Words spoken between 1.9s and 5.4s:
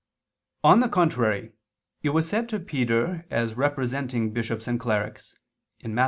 It was said to Peter as representing bishops and clerics